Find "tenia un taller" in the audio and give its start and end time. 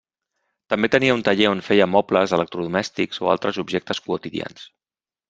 0.93-1.49